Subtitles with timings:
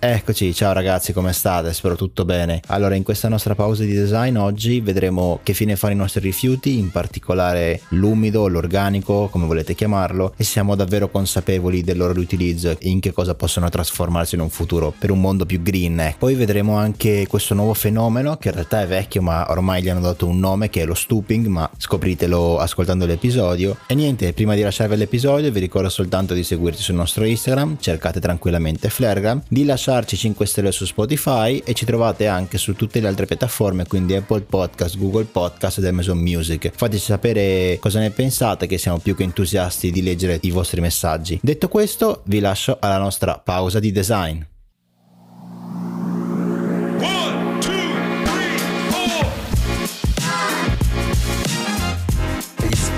[0.00, 1.72] Eccoci, ciao ragazzi, come state?
[1.72, 2.60] Spero tutto bene.
[2.68, 6.78] Allora, in questa nostra pausa di design oggi vedremo che fine fanno i nostri rifiuti,
[6.78, 12.76] in particolare l'umido, l'organico, come volete chiamarlo, e siamo davvero consapevoli del loro riutilizzo e
[12.82, 15.98] in che cosa possono trasformarsi in un futuro per un mondo più green.
[15.98, 16.14] Eh.
[16.16, 19.98] Poi vedremo anche questo nuovo fenomeno che in realtà è vecchio, ma ormai gli hanno
[19.98, 23.78] dato un nome che è lo stooping, ma scopritelo ascoltando l'episodio.
[23.88, 28.20] E niente, prima di lasciarvi l'episodio vi ricordo soltanto di seguirci sul nostro Instagram, cercate
[28.20, 33.00] tranquillamente Flaregram, di lasciare lasciarci 5 stelle su Spotify e ci trovate anche su tutte
[33.00, 36.70] le altre piattaforme, quindi Apple Podcast, Google Podcast ed Amazon Music.
[36.74, 41.38] Fateci sapere cosa ne pensate, che siamo più che entusiasti di leggere i vostri messaggi.
[41.42, 44.40] Detto questo, vi lascio alla nostra pausa di design.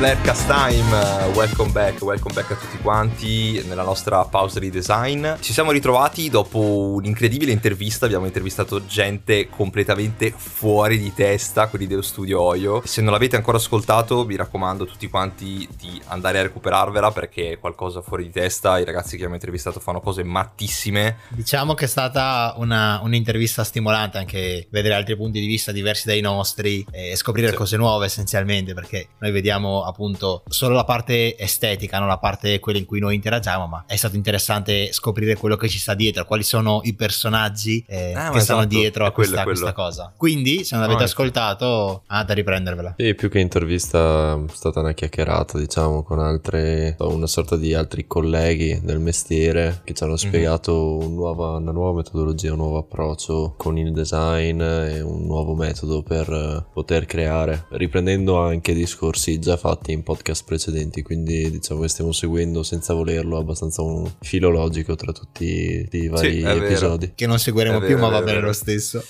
[0.00, 5.28] Flarecast Time, welcome back, welcome back a tutti quanti nella nostra pausa di design.
[5.40, 6.58] Ci siamo ritrovati dopo
[6.94, 12.80] un'incredibile intervista, abbiamo intervistato gente completamente fuori di testa, quelli dello studio Oyo.
[12.82, 17.58] Se non l'avete ancora ascoltato, vi raccomando tutti quanti di andare a recuperarvela perché è
[17.58, 21.18] qualcosa fuori di testa, i ragazzi che abbiamo intervistato fanno cose mattissime.
[21.28, 26.22] Diciamo che è stata una, un'intervista stimolante anche vedere altri punti di vista diversi dai
[26.22, 27.54] nostri e scoprire sì.
[27.54, 32.78] cose nuove essenzialmente perché noi vediamo appunto solo la parte estetica, non la parte quella
[32.78, 36.42] in cui noi interagiamo, ma è stato interessante scoprire quello che ci sta dietro, quali
[36.42, 40.12] sono i personaggi eh, ah, che esatto, stanno dietro a questa, questa, cosa.
[40.16, 42.94] Quindi, se non l'avete oh, ascoltato, andate a riprendervela.
[42.96, 48.06] Sì, più che intervista è stata una chiacchierata, diciamo, con altre, una sorta di altri
[48.06, 50.18] colleghi del mestiere che ci hanno mhm.
[50.18, 51.08] spiegato mm-hmm.
[51.08, 56.02] un nuova, una nuova metodologia, un nuovo approccio con il design e un nuovo metodo
[56.02, 61.88] per poter creare, riprendendo anche discorsi già fatti fatti in podcast precedenti, quindi diciamo che
[61.88, 67.12] stiamo seguendo senza volerlo abbastanza un filo logico tra tutti i vari sì, episodi.
[67.14, 69.02] Che non seguiremo vero, più, ma va bene lo stesso.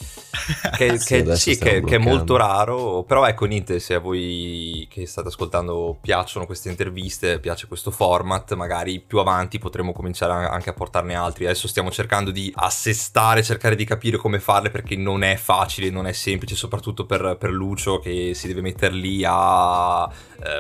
[0.77, 4.87] Che, sì, che, sì, che, che, è molto raro, però ecco niente, se a voi
[4.89, 10.71] che state ascoltando piacciono queste interviste, piace questo format, magari più avanti potremo cominciare anche
[10.71, 11.45] a portarne altri.
[11.45, 16.07] Adesso stiamo cercando di assestare, cercare di capire come farle perché non è facile, non
[16.07, 20.09] è semplice, soprattutto per, per Lucio che si deve mettere lì a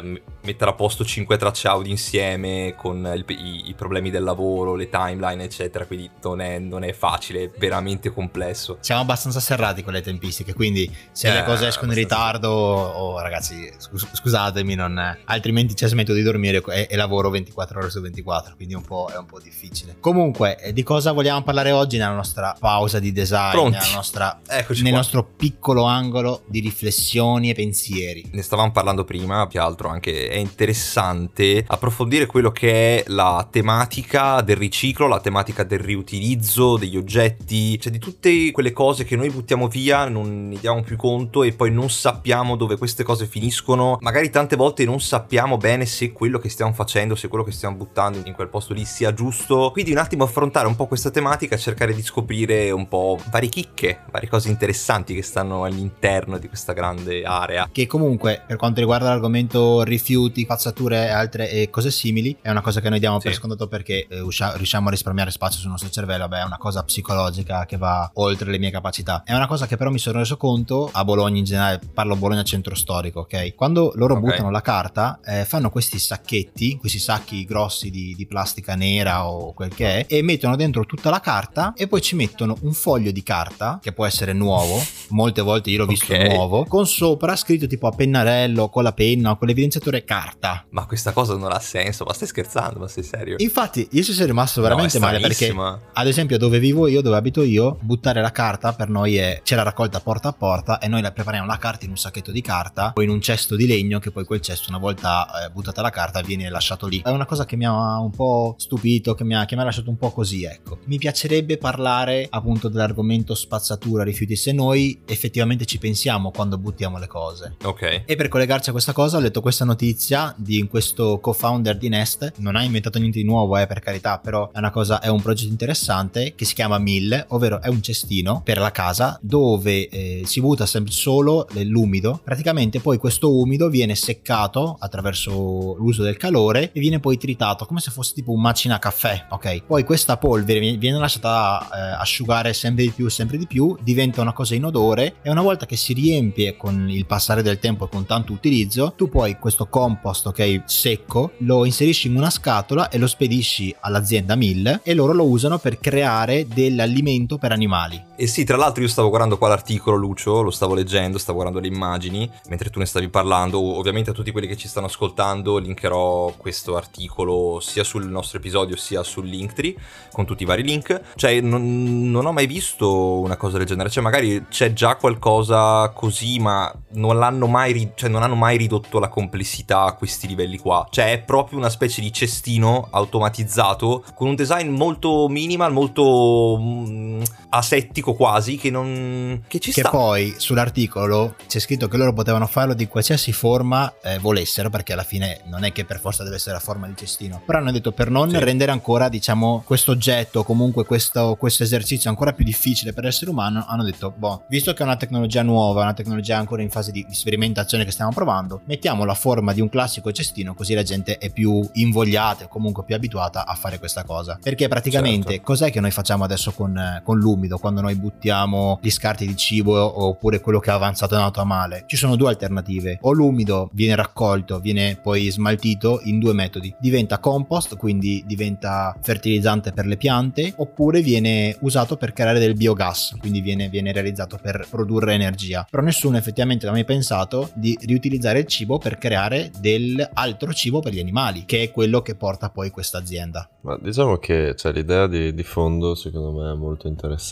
[0.03, 4.75] eh, mettere a posto 5 tracce audio insieme con il, i, i, problemi del lavoro,
[4.75, 5.87] le timeline, eccetera.
[5.87, 8.79] Quindi non è, non è, facile, è veramente complesso.
[8.81, 13.21] Siamo abbastanza serrati con le tempistiche, quindi se eh, le cose escono in ritardo, oh,
[13.21, 18.01] ragazzi, scus- scusatemi, non, altrimenti ci smetto di dormire e, e, lavoro 24 ore su
[18.01, 18.83] 24, quindi un
[19.13, 19.97] è un po' difficile.
[20.01, 24.41] Comunque, eh, di cosa vogliamo parlare oggi nella nostra pausa di design, nostra,
[24.83, 28.29] nel nostro piccolo angolo di riflessioni e pensieri?
[28.33, 34.41] Ne stavamo parlando prima, più altro anche è interessante approfondire quello che è la tematica
[34.41, 39.31] del riciclo, la tematica del riutilizzo degli oggetti, cioè di tutte quelle cose che noi
[39.31, 43.99] buttiamo via, non ne diamo più conto e poi non sappiamo dove queste cose finiscono.
[44.01, 47.77] Magari tante volte non sappiamo bene se quello che stiamo facendo, se quello che stiamo
[47.77, 49.71] buttando in quel posto lì sia giusto.
[49.73, 54.01] Quindi un attimo affrontare un po' questa tematica cercare di scoprire un po' varie chicche,
[54.11, 57.69] varie cose interessanti che stanno all'interno di questa grande area.
[57.71, 62.81] Che comunque per quanto riguarda l'argomento rifiuti, pazzature e altre cose simili è una cosa
[62.81, 63.29] che noi diamo sì.
[63.29, 66.59] per scontato perché eh, uscia- riusciamo a risparmiare spazio sul nostro cervello, beh è una
[66.59, 69.23] cosa psicologica che va oltre le mie capacità.
[69.25, 72.43] È una cosa che però mi sono reso conto a Bologna in generale, parlo Bologna
[72.43, 73.55] centro storico, ok?
[73.55, 74.31] Quando loro okay.
[74.31, 79.53] buttano la carta eh, fanno questi sacchetti, questi sacchi grossi di, di plastica nera o
[79.53, 83.11] quel che è e mettono dentro tutta la carta e poi ci mettono un foglio
[83.11, 86.35] di carta che può essere nuovo, molte volte io l'ho visto okay.
[86.35, 90.65] nuovo, con sopra scritto tipo a pennarello con la penna o con l'evidenziatore carta.
[90.71, 93.37] Ma questa cosa non ha senso, ma stai scherzando, ma sei serio?
[93.39, 95.55] Infatti, io ci sono rimasto veramente no, male perché,
[95.93, 99.55] ad esempio, dove vivo io, dove abito io, buttare la carta per noi è c'è
[99.55, 102.41] la raccolta porta a porta e noi la prepariamo la carta in un sacchetto di
[102.41, 105.83] carta o in un cesto di legno che poi quel cesto, una volta eh, buttata
[105.83, 107.03] la carta, viene lasciato lì.
[107.05, 109.65] È una cosa che mi ha un po' stupito, che mi ha, che mi ha
[109.65, 110.79] lasciato un po' così, ecco.
[110.87, 117.07] Mi piacerebbe parlare appunto dell'argomento spazzatura rifiuti se noi effettivamente ci pensiamo quando buttiamo le
[117.07, 117.57] cose.
[117.65, 118.03] Ok.
[118.07, 121.89] E per collegarci a questa cosa ho letto letto questa notizia di questo co-founder di
[121.89, 125.09] Nest, non ha inventato niente di nuovo, eh, per carità, però è una cosa, è
[125.09, 129.89] un progetto interessante che si chiama Mille, ovvero è un cestino per la casa dove
[129.89, 132.21] eh, si butta sempre solo l'umido.
[132.23, 137.81] Praticamente poi questo umido viene seccato attraverso l'uso del calore e viene poi tritato come
[137.81, 139.65] se fosse tipo un macina caffè, ok?
[139.65, 144.33] Poi questa polvere viene lasciata eh, asciugare sempre di più, sempre di più, diventa una
[144.33, 148.07] cosa inodore e una volta che si riempie con il passare del tempo e con
[148.07, 153.09] tanto utilizzo, tu puoi questo compost, ok, secco, lo inserisci in una scatola e lo
[153.09, 158.09] spedisci all'azienda Mill e loro lo usano per creare dell'alimento per animali.
[158.15, 161.67] E sì, tra l'altro io stavo guardando qua l'articolo, Lucio, lo stavo leggendo, stavo guardando
[161.67, 163.59] le immagini mentre tu ne stavi parlando.
[163.79, 168.77] Ovviamente a tutti quelli che ci stanno ascoltando linkerò questo articolo sia sul nostro episodio
[168.77, 169.75] sia sul Linktree
[170.13, 171.01] con tutti i vari link.
[171.15, 173.89] Cioè, non, non ho mai visto una cosa del genere.
[173.89, 178.59] Cioè, magari c'è già qualcosa così, ma non l'hanno mai, ri- cioè, non hanno mai
[178.59, 180.87] ridotto la complessità a questi livelli qua.
[180.91, 187.23] Cioè, è proprio una specie di cestino automatizzato con un design molto minimal, molto mm,
[187.51, 189.43] asettico quasi, che non...
[189.47, 189.91] che ci Che sta.
[189.91, 195.03] poi sull'articolo c'è scritto che loro potevano farlo di qualsiasi forma eh, volessero, perché alla
[195.03, 197.43] fine non è che per forza deve essere la forma di cestino.
[197.45, 198.39] Però hanno detto per non Sì.
[198.39, 203.65] rendere ancora, diciamo, questo oggetto, comunque questo, questo esercizio ancora più difficile per l'essere umano,
[203.69, 207.05] hanno detto, boh, visto che è una tecnologia nuova, una tecnologia ancora in fase di,
[207.09, 211.19] di sperimentazione che stiamo provando, mettiamo la forma di un classico cestino così la gente
[211.19, 214.39] è più invogliata o comunque più abituata a fare questa cosa.
[214.41, 215.43] Perché praticamente Certo.
[215.45, 220.03] cos'è che noi facciamo adesso con, con l'umido quando noi buttiamo gli scarti di cibo
[220.05, 221.85] oppure quello che è avanzato è nato a male?
[221.87, 222.99] Ci sono due alternative.
[223.03, 226.75] O l'umido viene raccolto, viene poi smaltito in due metodi.
[226.79, 233.17] Diventa compost, quindi diventa fertilizzante per le piante, oppure viene usato per creare del biogas,
[233.19, 235.67] quindi viene, viene realizzato per produrre energia.
[235.69, 240.81] Però nessuno effettivamente ha mai pensato di riutilizzare il cibo per creare del altro cibo
[240.81, 243.49] per gli animali, che è quello che porta poi questa azienda.
[243.63, 247.30] Ma diciamo che cioè, l'idea di, di fondo secondo me è molto interessante.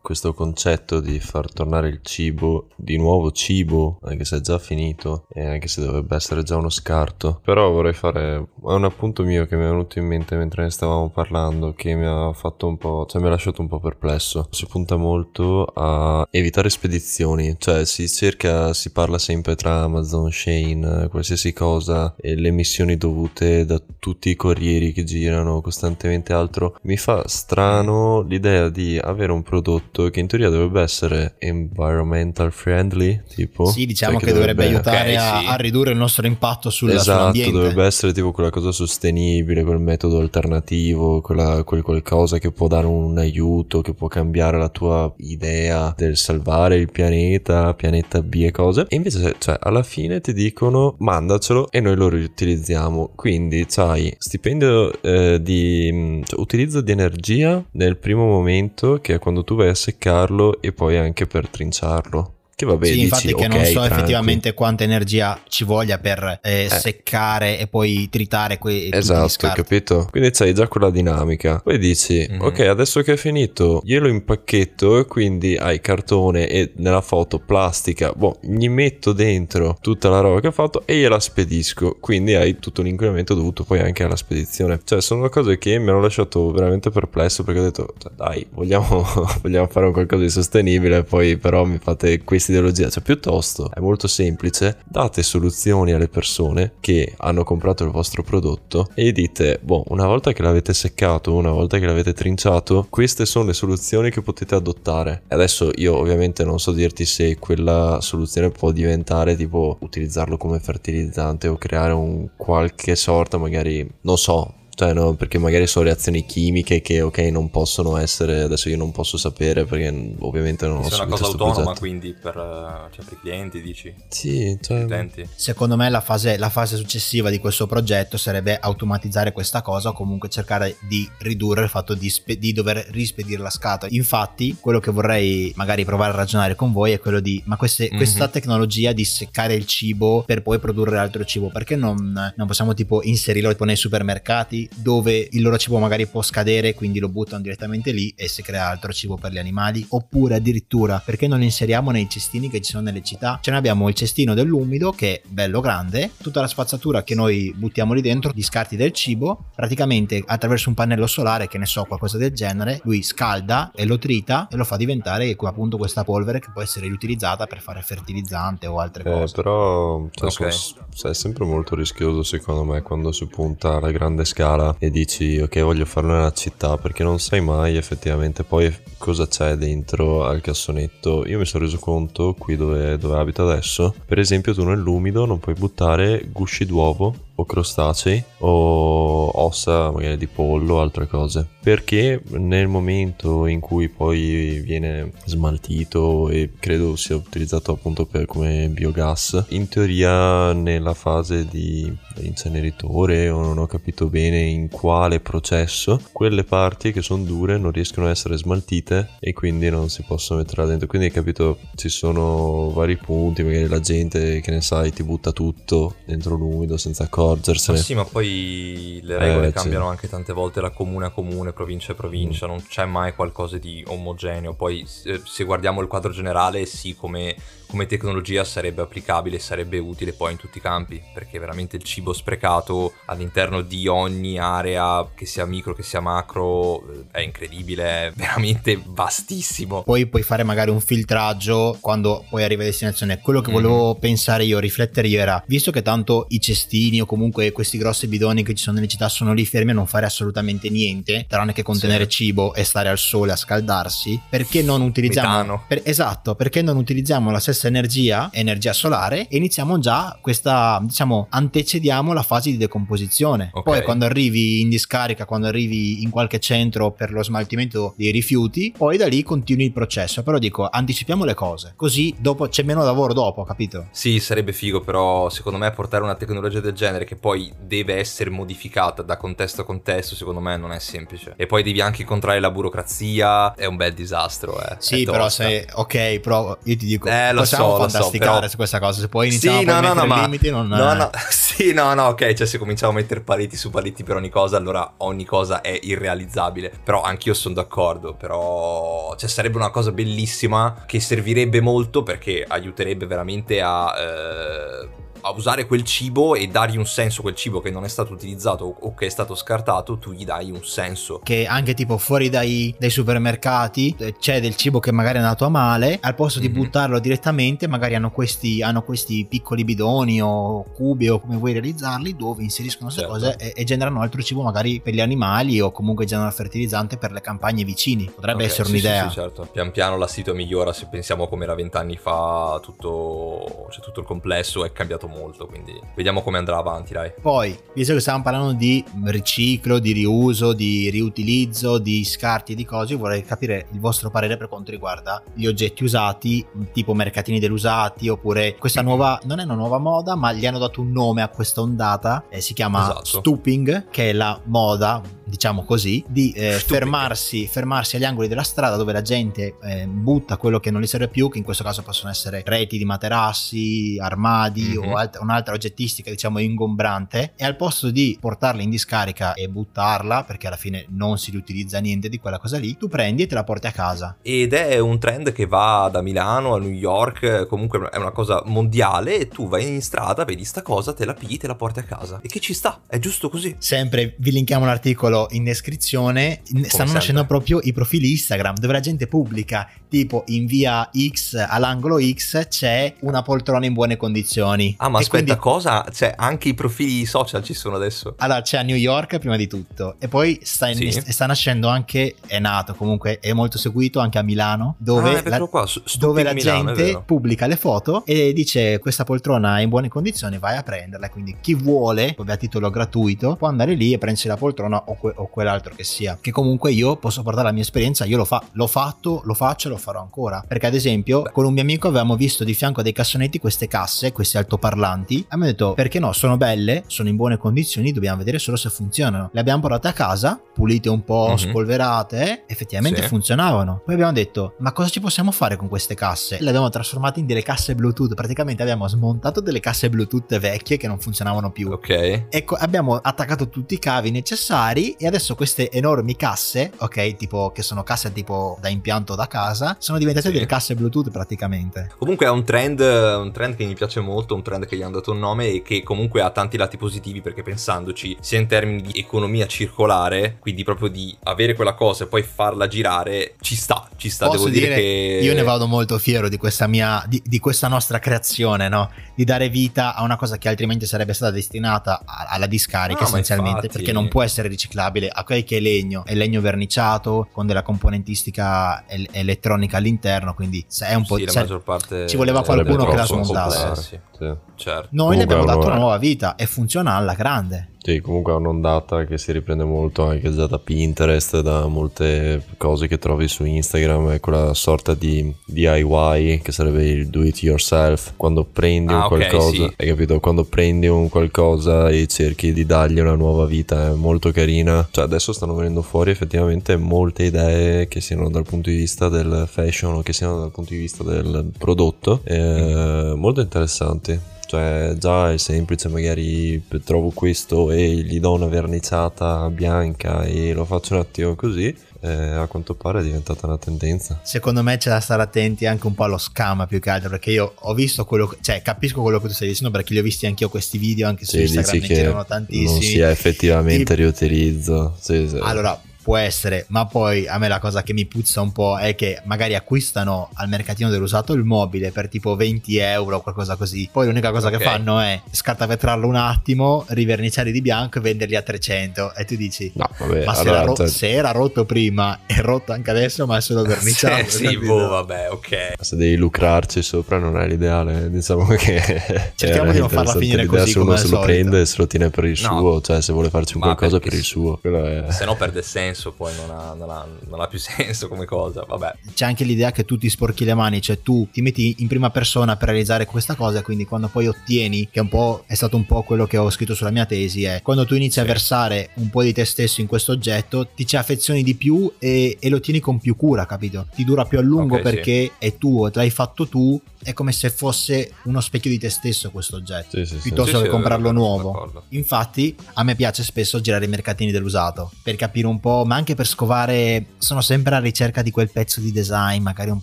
[0.00, 5.26] Questo concetto di far tornare il cibo, di nuovo cibo, anche se è già finito
[5.32, 7.40] e anche se dovrebbe essere già uno scarto.
[7.44, 8.46] Però vorrei fare...
[8.62, 12.06] un appunto mio che mi è venuto in mente mentre ne stavamo parlando che mi
[12.06, 13.06] ha fatto un po'...
[13.08, 14.48] cioè mi ha lasciato un po' perplesso.
[14.50, 21.08] Si punta molto a evitare spedizioni, cioè si cerca, si parla sempre tra Amazon, Shane,
[21.08, 26.76] qualsiasi cosa e le emissioni dovute da tutti i corrieri che girano costantemente altro.
[26.82, 33.22] Mi fa strano l'idea di avere un prodotto che in teoria dovrebbe essere environmental friendly,
[33.34, 33.64] tipo.
[33.64, 35.46] Sì, diciamo Cioè che, dovrebbe, aiutare ok, a, sì.
[35.46, 37.52] a ridurre il nostro impatto sulla, esatto, sull'ambiente.
[37.52, 42.86] dovrebbe essere tipo quella cosa sostenibile, quel metodo alternativo, quella, quel qualcosa che può dare
[42.86, 48.50] un aiuto, che può cambiare la tua idea del salvare il pianeta, pianeta B e
[48.50, 48.84] cose.
[48.86, 53.12] E invece, cioè, alla fine ti dicono mandacelo e noi lo riutilizziamo.
[53.14, 53.64] Quindi,
[53.94, 59.54] sai, stipendio eh, di cioè, utilizzo di energia nel primo momento, che è quando tu
[59.54, 62.33] vai a seccarlo, e poi anche per trinciarlo.
[62.56, 63.94] Che vabbè, sì, dici, infatti che non ok, so tranqui.
[63.96, 70.06] effettivamente quanta energia ci voglia per eh, seccare e poi tritare quei Esatto, capito?
[70.10, 71.58] Quindi c'hai già quella dinamica.
[71.58, 72.40] Poi dici, Mhm.
[72.40, 78.12] ok, adesso che è finito, glielo impacchetto e quindi hai cartone e nella foto plastica,
[78.12, 81.96] boh, gli metto dentro tutta la roba che ho fatto e gliela spedisco.
[82.00, 84.80] Quindi hai tutto l'inquinamento dovuto poi anche alla spedizione.
[84.84, 89.04] Cioè, sono cose che mi hanno lasciato veramente perplesso perché ho detto, cioè, dai, vogliamo,
[89.42, 92.90] vogliamo fare un qualcosa di sostenibile, poi però mi fate questa ideologia.
[92.90, 98.88] Cioè, piuttosto è molto semplice, date soluzioni alle persone che hanno comprato il vostro prodotto
[98.94, 103.46] e dite, boh, una volta che l'avete seccato, una volta che l'avete trinciato, queste sono
[103.46, 105.22] le soluzioni che potete adottare.
[105.28, 111.48] Adesso io ovviamente non so dirti se quella soluzione può diventare tipo utilizzarlo come fertilizzante
[111.48, 116.80] o creare un qualche sorta, magari, non so, cioè, no, perché magari sono reazioni chimiche
[116.80, 118.42] che, ok, non possono essere.
[118.42, 121.44] Adesso io non posso sapere perché ovviamente non ho Se è una seguito cosa questo
[121.44, 121.80] autonoma, progetto.
[121.80, 123.94] quindi per, eh, cioè, per i clienti, dici?
[124.08, 125.06] Sì, cioè.
[125.34, 129.92] Secondo me la fase, la fase successiva di questo progetto sarebbe automatizzare questa cosa o
[129.92, 133.92] comunque cercare di ridurre il fatto di, spe- di dover rispedire la scatola.
[133.94, 137.88] Infatti, quello che vorrei magari provare a ragionare con voi è quello di: ma queste-
[137.90, 137.96] Mhm.
[137.96, 142.74] questa tecnologia di seccare il cibo per poi produrre altro cibo, perché non, non possiamo
[142.74, 147.42] tipo inserirlo tipo nei supermercati dove il loro cibo magari può scadere, quindi lo buttano
[147.42, 149.84] direttamente lì e si crea altro cibo per gli animali?
[149.90, 153.38] Oppure addirittura perché non lo inseriamo nei cestini che ci sono nelle città?
[153.42, 157.52] Ce ne abbiamo il cestino dell'umido che è bello grande, tutta la spazzatura che noi
[157.56, 161.84] buttiamo lì dentro, gli scarti del cibo, praticamente attraverso un pannello solare, che ne so,
[161.84, 166.40] qualcosa del genere, lui scalda e lo trita e lo fa diventare appunto questa polvere
[166.40, 169.34] che può essere riutilizzata per fare fertilizzante o altre Eh, cose.
[169.34, 170.52] però cioè, Ok.
[170.52, 174.90] sono- cioè, è sempre molto rischioso secondo me quando si punta alla grande scala e
[174.90, 180.24] dici ok voglio farlo nella città perché non sai mai effettivamente poi cosa c'è dentro
[180.24, 181.26] al cassonetto.
[181.26, 185.40] Io mi sono reso conto qui dove, dove abito adesso, per esempio tu nell'umido non
[185.40, 191.48] puoi buttare gusci d'uovo o crostacei o ossa magari di pollo altre cose.
[191.60, 198.68] Perché nel momento in cui poi viene smaltito e credo sia utilizzato appunto per, come
[198.68, 206.00] biogas in teoria nella fase di inceneritore o non ho capito bene in quale processo
[206.12, 210.40] quelle parti che sono dure non riescono a essere smaltite e quindi non si possono
[210.40, 210.86] mettere là dentro.
[210.86, 215.32] Quindi hai capito ci sono vari punti magari la gente che ne sai ti butta
[215.32, 219.90] tutto dentro l'umido senza accorgersene Ma sì ma poi le regole Eh, cambiano sì.
[219.90, 223.84] anche tante volte da comune a comune provincia a provincia non c'è mai qualcosa di
[223.86, 224.54] omogeneo.
[224.54, 227.34] Poi se guardiamo il quadro generale sì come
[227.74, 232.12] come tecnologia sarebbe applicabile, sarebbe utile poi in tutti i campi, perché veramente il cibo
[232.12, 238.12] sprecato all'interno di ogni area, che sia micro, che sia macro, eh, è incredibile, è
[238.14, 239.82] veramente vastissimo.
[239.82, 243.18] Poi puoi fare magari un filtraggio quando poi arrivi a destinazione.
[243.18, 243.54] Quello che Mhm.
[243.56, 248.06] volevo pensare io, riflettere io era, visto che tanto i cestini o comunque questi grossi
[248.06, 251.52] bidoni che ci sono nelle città sono lì fermi a non fare assolutamente niente, tranne
[251.52, 252.10] che contenere Sì.
[252.10, 255.64] cibo e stare al sole a scaldarsi, perché non utilizziamo...
[255.66, 261.26] Per- esatto, perché non utilizziamo la stessa energia, energia solare, e iniziamo già questa, diciamo,
[261.30, 263.50] antecediamo la fase di decomposizione.
[263.52, 263.62] Ok.
[263.64, 268.74] Poi quando arrivi in discarica, quando arrivi in qualche centro per lo smaltimento dei rifiuti,
[268.76, 270.22] poi da lì continui il processo.
[270.22, 273.88] Però dico, anticipiamo le cose, così dopo c'è meno lavoro dopo, capito?
[273.90, 278.30] Sì, sarebbe figo, però secondo me portare una tecnologia del genere che poi deve essere
[278.30, 281.34] modificata da contesto a contesto, secondo me non è semplice.
[281.36, 284.76] E poi devi anche incontrare la burocrazia, è un bel disastro, eh.
[284.78, 288.34] Sì, però se ok, però io ti dico, Eh, lo possiamo so, lo so, fantasticare
[288.34, 289.00] però- su questa cosa.
[289.00, 290.20] Se poi iniziamo Sì, a no, no, no, ma...
[290.22, 293.70] limiti, non no, no, sì, no, no, ok, cioè se cominciamo a mettere paletti su
[293.70, 296.72] paletti per ogni cosa, allora ogni cosa è irrealizzabile.
[296.82, 303.06] Però anch'io sono d'accordo, però cioè sarebbe una cosa bellissima che servirebbe molto perché aiuterebbe
[303.06, 303.92] veramente a...
[303.98, 307.88] eh, a usare quel cibo e dargli un senso a quel cibo che non è
[307.88, 311.20] stato utilizzato o- che è stato scartato, tu gli dai un senso.
[311.22, 315.44] che anche tipo fuori dai, dai supermercati eh, c'è del cibo che magari è andato
[315.44, 316.54] a male, al posto di Mhm.
[316.54, 322.14] buttarlo direttamente magari hanno questi, hanno questi piccoli bidoni o cubi o come vuoi realizzarli
[322.16, 323.18] dove inseriscono queste Certo.
[323.18, 327.12] cose e, e generano altro cibo magari per gli animali o comunque generano fertilizzante per
[327.12, 328.10] le campagne vicini.
[328.14, 329.02] Potrebbe Ok, essere sì, un'idea.
[329.04, 329.48] Sì, sì, certo.
[329.50, 334.06] Pian piano la sito migliora se pensiamo come era vent'anni fa, tutto, cioè, tutto il
[334.06, 335.13] complesso è cambiato molto,
[335.46, 337.12] quindi vediamo come andrà avanti, dai.
[337.20, 342.64] Poi, visto che stiamo parlando di riciclo, di riuso, di riutilizzo, di scarti e di
[342.64, 348.08] cose, vorrei capire il vostro parere per quanto riguarda gli oggetti usati, tipo mercatini dell'usati,
[348.08, 351.28] oppure questa nuova, non è una nuova moda, ma gli hanno dato un nome a
[351.28, 353.04] questa ondata, eh, si chiama Esatto.
[353.04, 358.76] stooping, che è la moda, diciamo così, di eh, fermarsi, fermarsi agli angoli della strada
[358.76, 361.82] dove la gente eh, butta quello che non gli serve più, che in questo caso
[361.82, 364.88] possono essere reti di materassi, armadi Mhm.
[364.88, 370.24] o alt- un'altra oggettistica diciamo ingombrante e al posto di portarla in discarica e buttarla
[370.24, 373.34] perché alla fine non si riutilizza niente di quella cosa lì tu prendi e te
[373.34, 377.46] la porti a casa Ed è un trend che va da Milano a New York,
[377.46, 381.14] comunque è una cosa mondiale e tu vai in strada, vedi sta cosa, te la
[381.14, 382.20] pigli, te la porti a casa.
[382.22, 383.54] E che ci sta, è giusto così.
[383.58, 386.92] sempre vi linkiamo l'articolo in descrizione stanno sempre.
[386.92, 392.48] nascendo proprio i profili Instagram dove la gente pubblica tipo in via X all'angolo X
[392.48, 395.86] c'è una poltrona in buone condizioni Ah, ma E aspetta, quindi- cosa?
[395.92, 398.14] Cioè, anche i profili social ci sono adesso.
[398.18, 401.02] Allora c'è a New York prima di tutto e poi sta, in- Sì.
[401.12, 405.38] sta nascendo anche, è nato comunque, è molto seguito anche a Milano dove, ah, la,
[405.46, 405.66] qua,
[405.98, 410.38] dove la Milano, gente pubblica le foto e dice questa poltrona è in buone condizioni
[410.38, 414.26] vai a prenderla quindi chi vuole vabbè, a titolo gratuito può andare lì e prendersi
[414.28, 417.60] la poltrona o, que- o quell'altro che sia che comunque io posso portare la mia
[417.62, 421.20] esperienza io l'ho, fa- l'ho fatto lo faccio e lo farò ancora perché ad esempio
[421.22, 421.30] Beh.
[421.32, 425.24] con un mio amico avevamo visto di fianco dei cassonetti queste casse questi altoparlanti e
[425.28, 429.28] abbiamo detto perché no sono belle sono in buone condizioni dobbiamo vedere solo se funzionano
[429.32, 431.36] le abbiamo portate a casa pulite un po' Mhm.
[431.36, 433.08] spolverate effettivamente Sì.
[433.08, 437.20] funzionavano poi abbiamo detto ma cosa ci possiamo fare con queste casse le abbiamo trasformate
[437.20, 441.70] in delle casse bluetooth praticamente abbiamo smontato delle casse bluetooth vecchie che non funzionavano più
[441.72, 442.26] Ok.
[442.30, 447.62] Ecco, abbiamo attaccato tutti i cavi necessari e adesso queste enormi casse, ok, tipo che
[447.62, 450.32] sono casse tipo da impianto da casa, sono diventate Sì.
[450.32, 451.90] delle casse Bluetooth praticamente.
[451.98, 454.94] Comunque è un trend, un trend che mi piace molto, un trend che gli hanno
[454.94, 458.82] dato un nome e che comunque ha tanti lati positivi perché pensandoci sia in termini
[458.82, 463.88] di economia circolare, quindi proprio di avere quella cosa e poi farla girare, ci sta,
[463.96, 465.20] ci sta, Posso devo dire, dire, che...
[465.22, 468.90] io ne vado molto fiero di questa mia, di, di questa nostra creazione, no?
[469.14, 473.66] Di dare vita a una cosa che altrimenti sarebbe stata destinata alla discarica ma essenzialmente,
[473.66, 474.83] infatti- perché non può essere riciclata.
[474.84, 480.34] Paragonabile a quel che è legno, è legno verniciato con della componentistica el- elettronica all'interno,
[480.34, 484.00] quindi è un po' sì, la cioè, maggior parte ci voleva qualcuno che la smontasse.
[484.16, 484.32] Sì.
[484.56, 484.88] Certo.
[484.92, 487.70] Noi le Comunque abbiamo dato una nuova vita e funziona alla grande.
[487.86, 492.86] Sì, comunque è un'ondata che si riprende molto anche già da Pinterest, da molte cose
[492.88, 498.14] che trovi su Instagram, è quella sorta di DIY che sarebbe il do it yourself,
[498.16, 499.72] quando prendi Ah, un ok, qualcosa, sì.
[499.76, 500.18] hai capito?
[500.18, 504.88] Quando prendi un qualcosa e cerchi di dargli una nuova vita, è molto carina.
[504.90, 509.46] Cioè adesso stanno venendo fuori effettivamente molte idee che siano dal punto di vista del
[509.46, 514.32] fashion o che siano dal punto di vista del prodotto, eh, molto interessanti.
[514.54, 520.64] Cioè, già è semplice, magari trovo questo e gli do una verniciata bianca e lo
[520.64, 521.74] faccio un attimo così.
[522.04, 524.20] eh, a quanto pare è diventata una tendenza.
[524.22, 527.30] Secondo me c'è da stare attenti anche un po' allo scam più che altro perché
[527.30, 530.26] io ho visto quello, cioè capisco quello che tu stai dicendo perché li ho visti
[530.26, 532.82] anch'io questi video anche su Sì, Instagram, ne c'erano non tantissimi.
[532.82, 534.94] sia effettivamente Tipo- riutilizzo.
[535.00, 535.38] Sì, sì.
[535.40, 538.94] Allora, può essere, ma poi a me la cosa che mi puzza un po' è
[538.94, 543.88] che magari acquistano al mercatino dell'usato il mobile per tipo 20 euro o qualcosa così.
[543.90, 544.58] Poi l'unica cosa Ok.
[544.58, 549.14] che fanno è scartavetrarlo un attimo, riverniciarli di bianco e venderli a 300.
[549.14, 552.18] E tu dici, No, vabbè, ma se, allora, era ro- cioè, se era rotto prima,
[552.26, 554.28] è rotto anche adesso, ma è solo verniciato.
[554.28, 554.66] sì, capito?
[554.66, 555.72] boh, vabbè, ok.
[555.80, 558.82] se devi lucrarci sopra non è l'ideale, diciamo che
[559.34, 561.26] Cerchiamo di non farla finire così se uno come se lo solito.
[561.26, 562.58] prende e se lo tiene per il No.
[562.58, 564.24] suo, cioè se vuole farci un Ma qualcosa per il sì.
[564.24, 565.04] suo, è...
[565.10, 568.64] Se no perde senso, poi non ha, non ha- non ha più senso come cosa,
[568.66, 568.94] vabbè.
[569.14, 572.10] c'è anche l'idea che tu ti sporchi le mani, cioè tu ti metti in prima
[572.10, 575.76] persona per realizzare questa cosa, quindi quando poi ottieni, che è un po' è stato
[575.76, 578.28] un po' quello che ho scritto sulla mia tesi, è quando tu inizi a Sì.
[578.28, 582.36] versare un po' di te stesso in questo oggetto, ti ci affezioni di più e,
[582.40, 583.86] e lo tieni con più cura, capito?
[583.94, 587.32] Ti dura più a lungo Ok, perché è tuo, te l'hai fatto tu, è come
[587.32, 589.96] se fosse uno specchio di te stesso questo oggetto.
[590.04, 590.16] Sì, sì.
[590.16, 591.50] Piuttosto che comprarlo sono nuovo.
[591.52, 591.82] d'accordo.
[591.90, 596.14] Infatti, a me piace spesso girare i mercatini dell'usato per capire un po', ma anche
[596.14, 597.06] per scovare.
[597.18, 599.82] Sono sempre alla ricerca di quel pezzo di design, magari un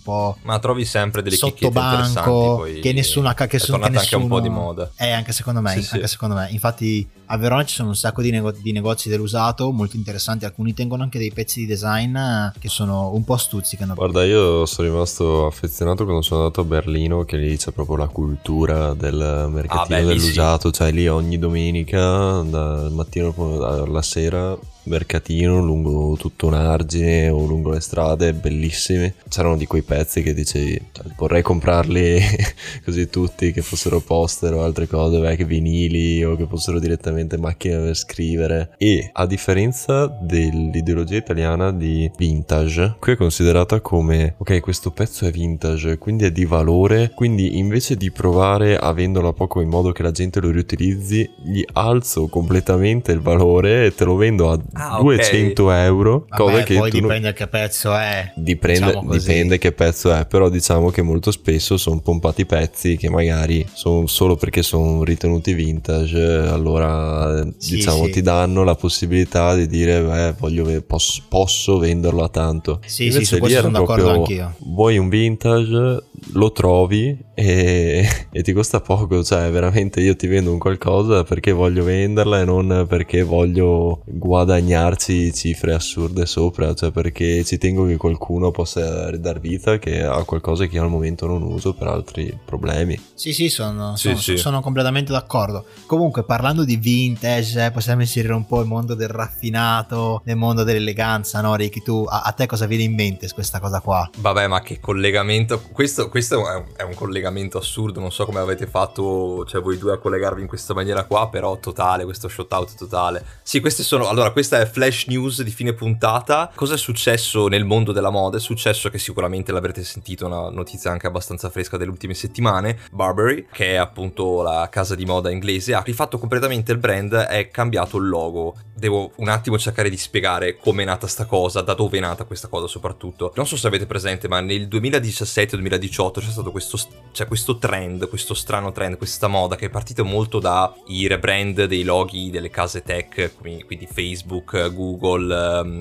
[0.00, 4.14] po' Ma trovi sempre delle sotto banco poi che nessuno ha che nessuno- tornata che
[4.14, 4.90] anche un po' nessuno- di moda.
[4.96, 6.48] Eh, anche secondo me, Sì, anche secondo me.
[6.50, 10.74] Infatti a Verona ci sono un sacco di, nego- di negozi dell'usato molto interessanti, alcuni
[10.74, 12.16] tengono anche dei pezzi di design
[12.58, 13.94] che sono un po' stuzzicano.
[13.94, 18.08] Guarda, io sono rimasto affezionato quando sono andato a Berlino, che lì c'è proprio la
[18.08, 23.32] cultura del mercatino Ah, beh, dell'usato, cioè lì ogni domenica, dal mattino
[23.64, 29.12] alla sera, mercatino lungo tutto un argine o lungo le strade, bellissimi.
[29.28, 32.20] C'erano di quei pezzi che dicevi, cioè, vorrei comprarli
[32.84, 37.78] così tutti, che fossero poster o altre cose, vecchi vinili o che fossero direttamente macchine
[37.78, 38.74] per scrivere.
[38.78, 45.30] E a differenza dell'ideologia italiana di vintage, qui è considerata come, ok, questo pezzo è
[45.30, 49.92] vintage, quindi è di valore, quindi invece di provare a venderlo a poco in modo
[49.92, 54.60] che la gente lo riutilizzi, gli alzo completamente il valore e te lo vendo a
[54.74, 55.02] Ah, ok.
[55.02, 58.32] 200 euro, Vabbè, cosa che poi tu non- dipende che pezzo è.
[58.34, 63.10] Dipende, diciamo dipende che pezzo è, però diciamo che molto spesso sono pompati pezzi che
[63.10, 68.10] magari sono solo perché sono ritenuti vintage, allora Sì, diciamo sì.
[68.12, 72.80] ti danno la possibilità di dire beh, voglio, posso, posso venderlo a tanto.
[72.86, 74.54] Sì, sì, su questo sono d'accordo proprio, anch'io.
[74.72, 76.02] Vuoi un vintage,
[76.34, 81.52] lo trovi e, e ti costa poco, cioè veramente io ti vendo un qualcosa perché
[81.52, 87.96] voglio venderla e non perché voglio guadagnarci cifre assurde sopra, cioè perché ci tengo che
[87.96, 92.36] qualcuno possa ridar vita che ha qualcosa che io al momento non uso per altri
[92.44, 92.98] problemi.
[93.14, 94.36] Sì, sì, sono, Sì, sono- sì.
[94.36, 95.64] sono completamente d'accordo.
[95.86, 100.62] Comunque, parlando di vintage, eh, possiamo inserire un po' il mondo del raffinato, nel mondo
[100.64, 101.82] dell'eleganza, no, Ricky?
[101.82, 104.08] Tu, a, a te cosa viene in mente questa cosa qua?
[104.18, 105.60] Vabbè, ma che collegamento.
[105.72, 107.98] Questo, questo è, un, è un collegamento assurdo.
[107.98, 111.56] Non so come avete fatto, cioè, voi due a collegarvi in questa maniera qua, però
[111.56, 113.24] totale, questo shot out totale.
[113.42, 114.08] Sì, queste sono.
[114.08, 116.52] Allora, questa è flash news di fine puntata.
[116.54, 118.36] Cosa è successo nel mondo della moda?
[118.36, 122.78] È successo che sicuramente l'avrete sentito, una notizia anche abbastanza fresca delle ultime settimane.
[122.90, 127.48] Burberry, che è appunto la casa di moda inglese, ha rifatto completamente il brand, è
[127.48, 128.54] cambiato il logo.
[128.82, 132.24] Devo un attimo cercare di spiegare come è nata sta cosa, da dove è nata
[132.24, 133.32] questa cosa soprattutto.
[133.36, 136.76] Non so se avete presente, ma nel 2017-2018 c'è stato questo,
[137.12, 141.84] c'è questo trend, questo strano trend, questa moda che è partita molto dai rebrand dei
[141.84, 145.32] loghi delle case tech, quindi Facebook, Google,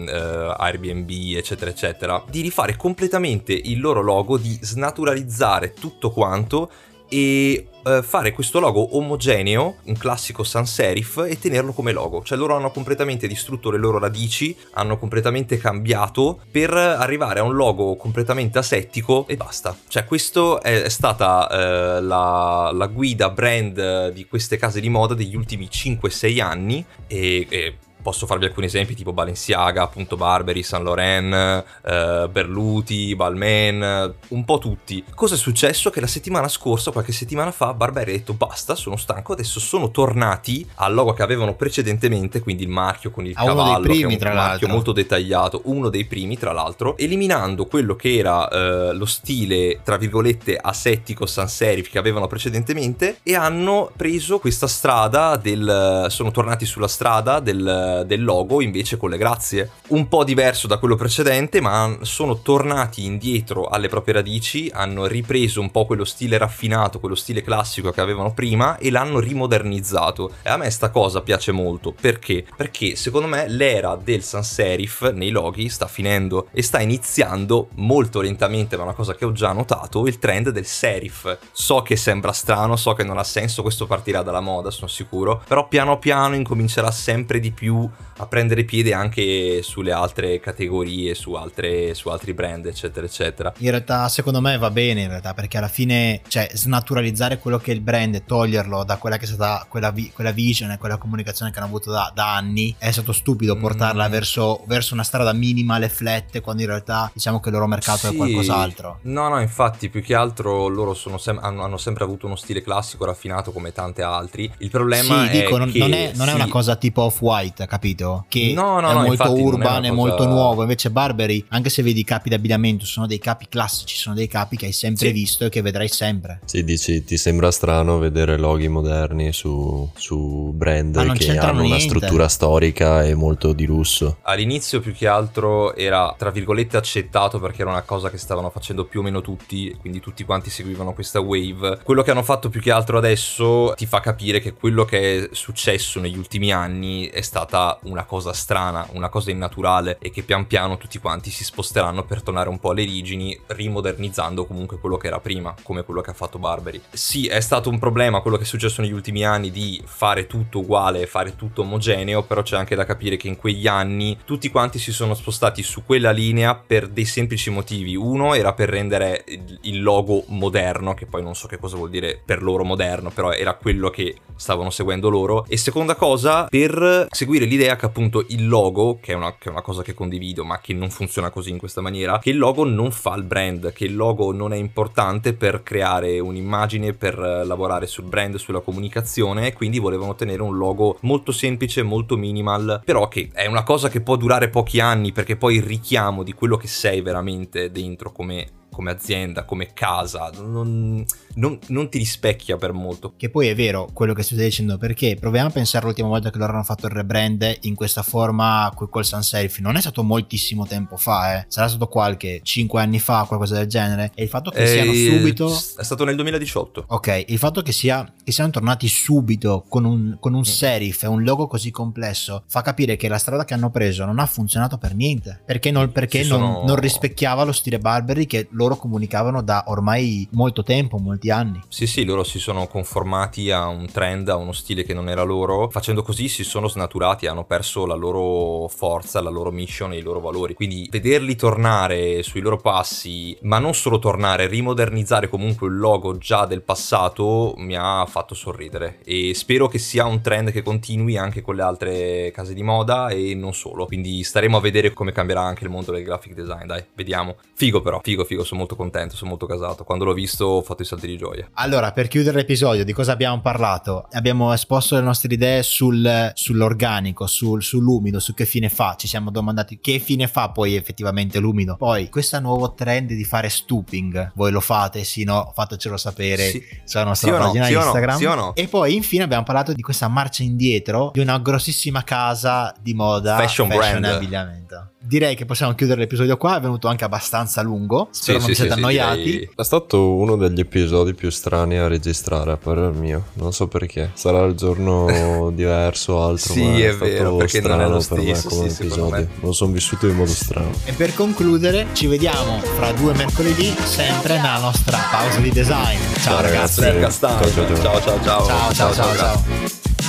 [0.07, 6.69] eh, Airbnb, eccetera, eccetera, di rifare completamente il loro logo, di snaturalizzare tutto quanto
[7.13, 12.23] e eh, fare questo logo omogeneo, un classico sans serif, e tenerlo come logo.
[12.23, 17.53] Cioè loro hanno completamente distrutto le loro radici, hanno completamente cambiato per arrivare a un
[17.53, 19.75] logo completamente asettico e basta.
[19.89, 25.13] Cioè questo è, è stata eh, la, la guida brand di queste case di moda
[25.13, 27.45] degli ultimi 5-6 anni e...
[27.49, 34.45] e Posso farvi alcuni esempi tipo Balenciaga, appunto Barberi, Saint Laurent, eh, Berluti, Balmain, un
[34.45, 35.03] po' tutti.
[35.13, 35.89] Cosa è successo?
[35.89, 39.91] Che la settimana scorsa, qualche settimana fa, Barberi ha detto basta, sono stanco, adesso sono
[39.91, 43.81] tornati al logo che avevano precedentemente, quindi il marchio con il A cavallo, uno dei
[43.83, 44.67] primi, che è un tra marchio l'altro.
[44.69, 49.97] molto dettagliato, uno dei primi tra l'altro, eliminando quello che era eh, lo stile, tra
[49.97, 56.07] virgolette, asettico sans serif che avevano precedentemente e hanno preso questa strada del...
[56.09, 59.71] sono tornati sulla strada del, del logo invece con le grazie.
[59.89, 65.61] Un po' diverso da quello precedente, ma sono tornati indietro alle proprie radici, hanno ripreso
[65.61, 70.33] un po' quello stile raffinato, quello stile classico che avevano prima e l'hanno rimodernizzato.
[70.43, 72.45] E a me sta cosa piace molto, perché?
[72.55, 78.21] Perché secondo me l'era del sans serif nei loghi sta finendo e sta iniziando molto
[78.21, 81.37] lentamente, ma una cosa che ho già notato, il trend del serif.
[81.51, 85.41] So che sembra strano, so che non ha senso, questo partirà dalla moda, sono sicuro,
[85.47, 87.80] però piano piano incomincerà sempre di più
[88.17, 93.53] a prendere piede anche sulle altre categorie, su, altre, su altri brand, eccetera, eccetera.
[93.59, 97.71] In realtà, secondo me va bene, in realtà, perché alla fine, cioè, snaturalizzare quello che
[97.71, 100.77] è il brand e toglierlo da quella che è stata quella, vi- quella vision e
[100.77, 104.11] quella comunicazione che hanno avuto da, da anni, è stato stupido portarla Mm.
[104.11, 108.07] verso, verso una strada minimal e flat, quando in realtà diciamo che il loro mercato
[108.07, 108.15] è Sì.
[108.15, 108.99] qualcos'altro.
[109.03, 112.61] No, no, infatti, più che altro loro sono sem- hanno, hanno sempre avuto uno stile
[112.61, 114.51] classico raffinato come tante altri.
[114.59, 117.01] Il problema Sì, è dico, non, che non è, non è sì, una cosa tipo
[117.03, 118.25] off-white, capito?
[118.27, 120.61] Che No, no, è no, molto urban, una è cosa- molto nuovo.
[120.63, 124.57] Invece Barberi, anche se vedi i capi d'abbigliamento, sono dei capi classici, sono dei capi
[124.57, 125.13] che hai sempre Sì.
[125.13, 126.41] visto e che vedrai sempre.
[126.43, 131.79] Sì, dici, ti sembra strano vedere loghi moderni su, su brand che hanno una niente.
[131.83, 134.17] struttura storica e molto di lusso.
[134.23, 138.83] All'inizio più che altro era tra virgolette accettato perché era una cosa che stavano facendo
[138.83, 141.79] più o meno tutti, quindi tutti quanti seguivano questa wave.
[141.83, 145.29] Quello che hanno fatto più che altro adesso ti fa capire che quello che è
[145.31, 150.47] successo negli ultimi anni è stata una cosa strana, una cosa innaturale e che pian
[150.47, 155.07] piano tutti quanti si sposteranno per tornare un po' alle origini, rimodernizzando comunque quello che
[155.07, 156.81] era prima, come quello che ha fatto Barberi.
[156.91, 160.59] Sì, è stato un problema quello che è successo negli ultimi anni di fare tutto
[160.59, 164.79] uguale, fare tutto omogeneo, però c'è anche da capire che in quegli anni tutti quanti
[164.79, 167.95] si sono spostati su quella linea per dei semplici motivi.
[167.95, 169.23] Uno era per rendere
[169.61, 173.31] il- logo moderno, che poi non so che cosa vuol dire per loro moderno, però
[173.31, 175.45] era quello che stavano seguendo loro.
[175.47, 179.51] E seconda cosa, per seguire l'idea che appunto il logo, che è una, che è
[179.51, 182.63] una cosa che condivido, ma che non funziona così in questa maniera, che il logo
[182.63, 187.43] non fa il brand, che il logo non è importante per creare un'immagine, per eh,
[187.43, 192.81] lavorare sul brand, sulla comunicazione, e quindi volevano tenere un logo molto semplice, molto minimal,
[192.85, 196.31] però che è una cosa che può durare pochi anni, perché poi il richiamo di
[196.31, 201.03] quello che sei veramente dentro come come azienda, come casa, non,
[201.35, 203.13] non- non ti rispecchia per molto.
[203.17, 206.37] Che poi è vero quello che stai dicendo, perché proviamo a pensare l'ultima volta che
[206.37, 209.59] loro hanno fatto il rebrand in questa forma co- col sans serif.
[209.59, 211.45] Non è stato moltissimo tempo fa, eh.
[211.49, 214.11] Sarà stato qualche 5 anni fa, qualcosa del genere.
[214.15, 215.47] E il fatto che siano Eh, subito.
[215.77, 216.85] È stato nel 2018.
[216.87, 221.07] Ok, il fatto che, sia, che siano tornati subito con un, con un serif e
[221.07, 224.77] un logo così complesso fa capire che la strada che hanno preso non ha funzionato
[224.77, 225.41] per niente.
[225.45, 230.27] Perché non, perché non, sono- non rispecchiava lo stile Barberi che loro comunicavano da ormai
[230.31, 231.59] molto tempo, molti anni.
[231.67, 235.23] Sì, sì, loro si sono conformati a un trend, a uno stile che non era
[235.23, 235.69] loro.
[235.69, 240.01] Facendo così si sono snaturati, hanno perso la loro forza, la loro mission e i
[240.01, 240.53] loro valori.
[240.53, 246.45] Quindi vederli tornare sui loro passi, ma non solo tornare, rimodernizzare comunque il logo già
[246.45, 248.99] del passato, mi ha fatto sorridere.
[249.03, 253.09] E spero che sia un trend che continui anche con le altre case di moda
[253.09, 253.85] e non solo.
[253.85, 257.35] Quindi staremo a vedere come cambierà anche il mondo del graphic design, dai, vediamo.
[257.53, 259.83] Figo però, figo, figo, sono molto contento, sono molto casato.
[259.85, 261.49] Quando l'ho visto ho fatto i salti di gioia.
[261.53, 264.07] Allora, per chiudere l'episodio, di cosa abbiamo parlato?
[264.11, 268.95] Abbiamo esposto le nostre idee sul- sull'organico, sul- sull'umido, su che fine fa.
[268.97, 271.75] Ci siamo domandati che fine fa poi effettivamente l'umido.
[271.77, 275.03] Poi, questo nuovo trend di fare stooping, voi lo fate?
[275.03, 275.51] Sì, no?
[275.55, 276.63] Fatecelo sapere Sì.
[276.83, 277.75] sulla nostra Sì pagina no?
[277.83, 278.17] Instagram.
[278.17, 278.55] Sì o no?
[278.55, 283.37] E poi, infine, abbiamo parlato di questa marcia indietro di una grossissima casa di moda,
[283.37, 284.03] Fashion brand.
[284.03, 284.90] e abbigliamento.
[285.03, 288.09] Direi che possiamo chiudere l'episodio qua, è venuto anche abbastanza lungo.
[288.11, 289.23] Spero non vi siete annoiati.
[289.23, 293.25] direi- È stato uno degli episodi più strani a registrare, a parer mio.
[293.33, 294.11] Non so perché.
[294.13, 296.53] Sarà il giorno diverso o altro.
[296.53, 298.75] Sì, ma è stato vero, perché non è strano lo per me stesso, come sì,
[298.75, 299.15] secondo episodio.
[299.15, 299.27] me.
[299.47, 300.71] Lo sono vissuto in modo strano.
[300.85, 305.97] E per concludere, ci vediamo fra due mercoledì, sempre nella nostra pausa di design.
[306.21, 306.81] Ciao, Ciao, ragazzi.
[306.81, 307.19] ragazzi.
[307.21, 310.00] Ciao, ciao, ciao, ciao, ciao, ciao, Ciao, ciao, ciao, ciao.